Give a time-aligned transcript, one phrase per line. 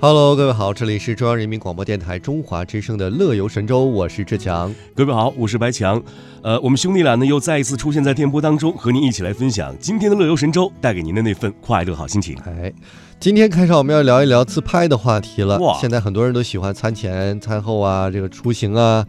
[0.00, 4.72] Hello，各位好，这里是中央人民广播电台中华之声的乐游神州，我是志强。
[4.94, 6.00] 各位好，我是白强。
[6.40, 12.36] 呃，我们兄弟俩呢又再一次出现在电波当中，和您一起来分享今天的乐游神州带给您的那份快乐好心情。
[12.46, 12.72] 哎，
[13.18, 15.58] 今天开场我们要聊一聊自拍的话题了。
[15.58, 19.04] 哇，现在很多人都喜欢餐前、餐后啊，这个出行啊。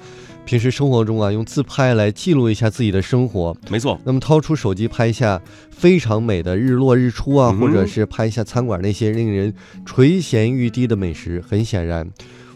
[0.45, 3.99] 平时生活中啊，用自拍来记录一下自己的生活，没错。
[4.03, 9.53] 那么掏出手机拍一下非常美的日落日出啊，或者是拍一下餐馆那些令人
[9.85, 11.43] 垂涎欲滴的美食。
[11.47, 12.09] 很显然，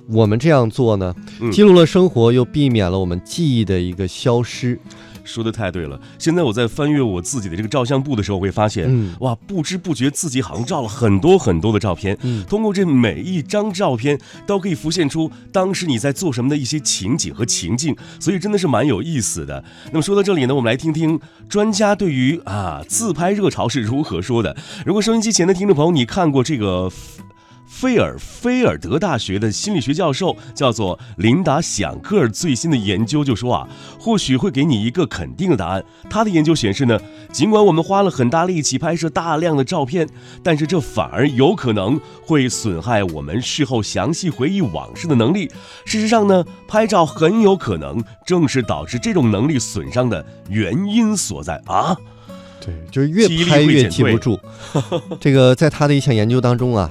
[0.08, 1.16] 我们这样做呢，
[1.52, 4.80] 记录了生活，又避免了我们记忆的一个消失。
[5.26, 5.98] 说的太对了！
[6.20, 12.18] 现在我在翻阅我自己的这个照相簿的时候，会发现，哇，不知不觉自己好像照了很多很多的照片。
[12.46, 19.64] 通过这每一张照片，都可以浮现出当时你在做什么的一些情景和情境，所以真的是蛮有意思的。
[19.94, 24.54] 那么说到这里呢，我们来听听专家对于啊自拍热潮是如何说的。
[24.86, 26.92] 如果收音机前的听众朋友，你看过这个？
[27.76, 33.68] 菲尔菲尔德大学的心理学教授叫做琳达·响克尔，最新的研究就说啊，
[34.00, 35.84] 或许会给你一个肯定的答案。
[36.08, 36.98] 他的研究显示呢，
[37.32, 40.08] 尽管我们花了很大力气拍摄大量的照片，
[40.44, 45.50] 但是这反而有可能会损害我们事后详细回忆往事的能力。
[45.86, 51.98] 事实上呢，拍照很有可能正是导致这种能力损伤的原因所在啊。
[52.62, 54.40] 对，就是越拍越记不住。
[55.20, 56.90] 这个在他的一项研究当中啊。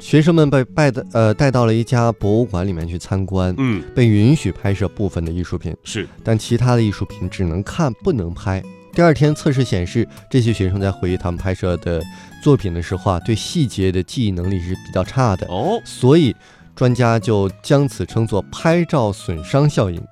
[0.00, 8.62] 学生们被带的呃带到了一家博物馆里面去参观，嗯，被允许拍摄部分的艺术品，是，但其他的艺术品只能看不能拍。
[8.92, 12.02] 第二天测试显示，这些学生在回忆他们拍摄的
[12.42, 15.46] 作品的时候啊，对细节的记忆能力是比较差的。
[15.46, 16.34] 哦，所以
[16.74, 20.02] 专家就将此称作拍照损伤效应。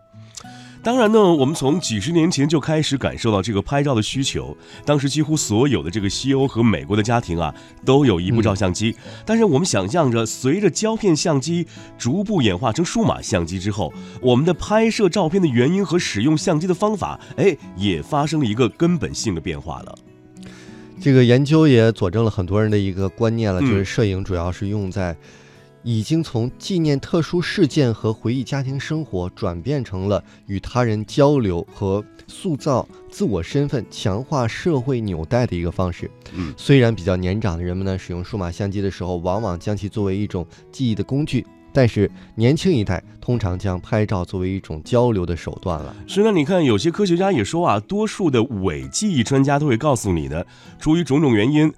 [0.88, 4.56] 当然呢，我们从几十年前就开始感受到这个拍照的需求。
[4.86, 8.96] 当时几乎所有的这个西欧和美国的家庭啊，都有一部照相机。
[9.26, 11.66] 但是我们想象着，随着胶片相机
[11.98, 19.94] 逐步演化成数码相机之后，我们的拍摄照片的原因和使用相机的方法，哎，也发生了一个根本性的变化了。
[20.98, 25.14] 这个研究也佐证了很多人的一个观念了，就是摄影主要是用在。
[25.88, 36.10] 已经从纪念特殊事件和回忆家庭生活，转变成了与他人交流和塑造自我身份、强化社会纽带的一个方式。
[36.34, 45.96] 嗯，虽然比较年长的人们呢，使用数码相机的时候，往往将其作为一种记忆的工具，但是年轻一代通常将拍照作为一种交流的手段了。
[46.06, 50.46] 是那你看，有些科学家也说啊，多数的伪记忆专家都会告诉你的，
[50.78, 51.72] 出于种种原因。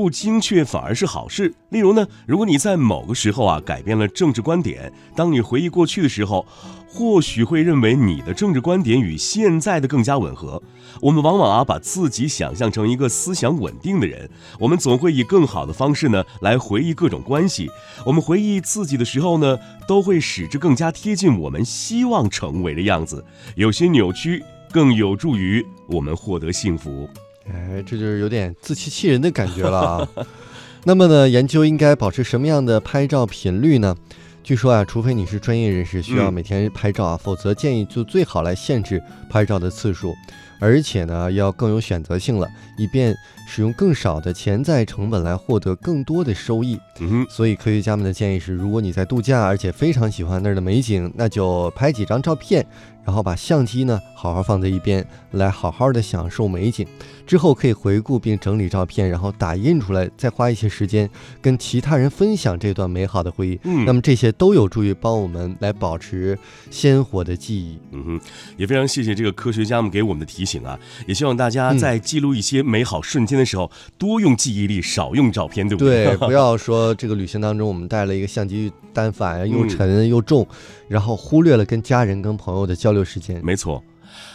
[0.00, 1.52] 不精确反而是好事。
[1.68, 6.46] 例如呢，如果你在某个时候啊改变了政治观点，当你回忆过去的时候，
[6.88, 10.62] 或许会认为你的政治观点与现在的更加吻合。
[11.02, 14.26] 我们往往啊把自己想象成一个思想稳定的人，
[14.58, 17.68] 我们总会以更好的方式呢来回忆各种关系。
[18.06, 23.22] 我们回忆自己的时候呢，都会使之更加贴近我们希望成为的样子。
[23.54, 27.06] 有些扭曲更有助于我们获得幸福。
[27.48, 30.08] 哎，这就是有点自欺欺人的感觉了啊。
[30.84, 33.96] 那么呢，研究应该保持什么样的拍照频率呢？
[34.42, 40.14] 据说啊，除非你是专业人士，需要每天拍照啊，否则建议就最好来限制拍照的次数，
[40.60, 43.16] 而且呢，要更有选择性了，以便
[43.48, 46.78] 使用更少的潜在成本来获得更多的收益。
[47.00, 52.64] 嗯，所以科学家们的建议是，如果你在度假，而且非常喜欢那儿的美景，那就拍几张照片。
[53.02, 56.86] 然后把相机呢好好放在一边，来好好的享受美景。
[57.26, 61.08] 之后可以回顾并整理照片，然后打印出来，再花一些时间
[61.40, 63.60] 跟其他人分享这段美好的回忆。
[63.64, 66.38] 嗯，那么这些都有助于帮我们来保持
[66.70, 67.78] 鲜活的记忆。
[67.92, 68.20] 嗯哼，
[68.58, 70.78] 也非常谢谢这个科学家们给我们的提醒啊！
[71.06, 76.06] 也希望大家在记录一些美好瞬间的时候，多用记忆力，少用照片，对不对？
[76.06, 80.44] 对， 不要说这个旅行当中我们带了一个相机单反，又沉又重，
[80.88, 82.74] 然后忽略了跟家人、跟朋友的。
[82.80, 83.84] 交流时间，没错。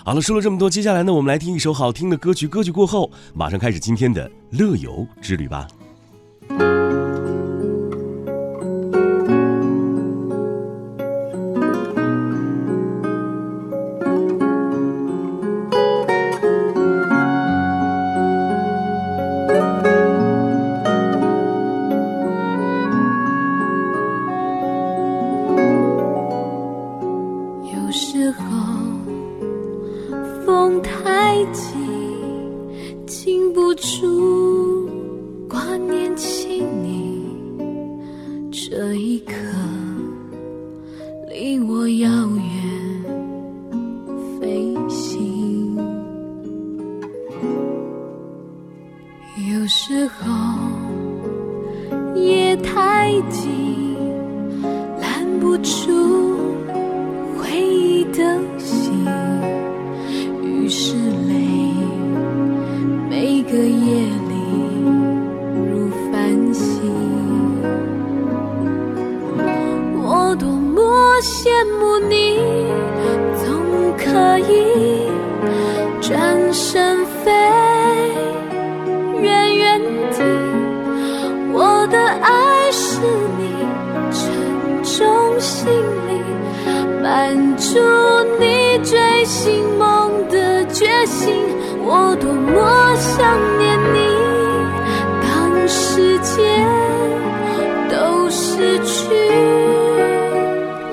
[0.03, 2.47] 好了，说了这么多，接下来呢，我们来听一首好听的歌曲。
[2.47, 5.67] 歌曲过后，马上开始今天的乐游之旅吧。
[52.15, 53.95] 夜太静，
[55.01, 56.37] 拦不住
[57.37, 59.05] 回忆的心，
[60.41, 61.45] 于是泪
[63.09, 64.33] 每个夜里
[65.69, 66.81] 如繁星。
[70.01, 70.81] 我多么
[71.21, 72.39] 羡慕你，
[73.43, 73.45] 总
[73.97, 75.09] 可以
[76.01, 77.14] 转身。
[85.65, 85.73] 心
[86.07, 86.21] 里
[87.01, 87.79] 满足
[88.39, 91.33] 你追寻梦的决心。
[91.81, 93.97] 我多么想念你，
[95.21, 96.33] 当世界
[97.89, 99.09] 都失去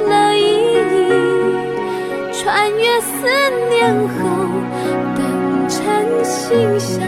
[0.08, 1.12] 了意义。
[2.32, 3.28] 穿越思
[3.68, 4.16] 念后，
[5.16, 5.20] 等
[5.68, 7.06] 成心想，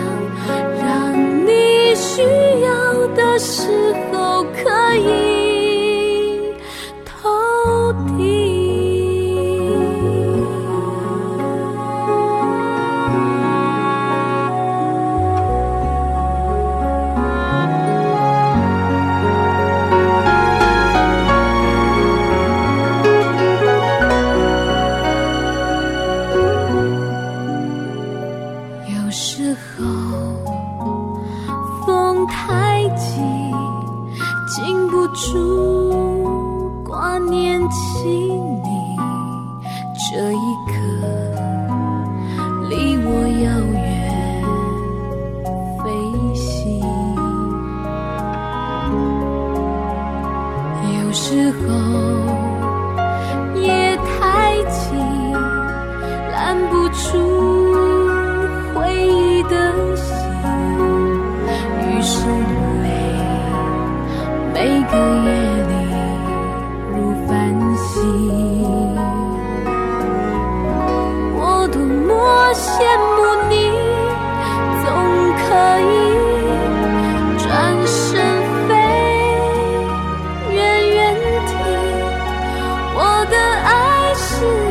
[32.27, 33.21] 太急，
[34.49, 38.97] 禁不住挂念起你，
[40.11, 40.73] 这一刻
[42.69, 43.09] 离我
[43.43, 43.83] 遥远
[45.83, 45.85] 飞
[46.35, 46.45] 行。
[50.99, 51.65] 有时候
[53.61, 54.83] 夜太静，
[56.33, 56.35] 拦
[56.71, 57.03] 不住
[58.75, 58.75] 回
[59.07, 59.55] 忆的
[59.97, 60.24] 心。
[64.95, 65.29] 的夜
[65.69, 65.73] 里
[66.93, 66.95] 如
[67.27, 67.33] 繁
[67.77, 67.87] 星
[71.37, 71.39] 我
[71.73, 72.11] 多么
[72.55, 72.65] 羡
[73.15, 73.17] 慕
[73.51, 73.53] 你
[74.83, 74.87] 总
[75.41, 75.45] 可
[75.81, 75.93] 以
[77.43, 77.45] 转
[77.87, 77.93] 身
[78.69, 78.71] 飞
[80.55, 80.57] 远
[80.91, 80.97] 远
[81.47, 81.53] 停
[82.95, 82.99] 我
[83.29, 84.25] 的爱是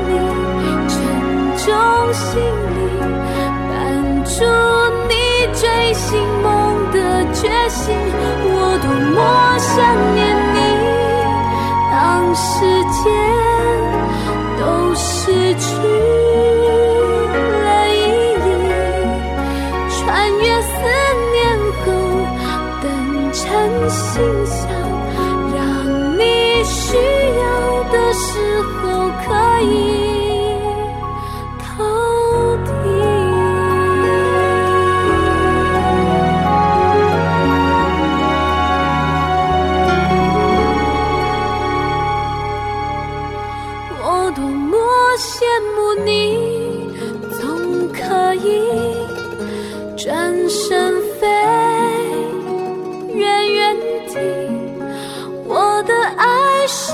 [0.07, 0.11] 你
[0.87, 0.91] 沉
[1.57, 1.63] 重
[2.13, 2.23] 行
[2.69, 2.79] 李
[3.69, 3.71] 伴
[4.23, 4.31] 着
[5.09, 5.11] 你
[5.53, 6.07] 追寻
[6.41, 6.62] 梦。
[7.43, 10.42] 缺席，我多么想念。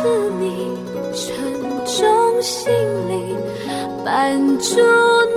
[0.01, 0.05] 是
[0.39, 0.77] 你
[1.13, 1.27] 沉
[1.85, 2.71] 重行
[3.09, 3.35] 李，
[4.05, 4.77] 伴住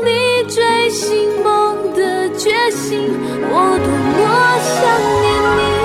[0.05, 0.09] 你
[0.49, 3.11] 追星梦的决心。
[3.50, 4.23] 我多么
[4.62, 4.79] 想
[5.20, 5.26] 念
[5.56, 5.81] 你。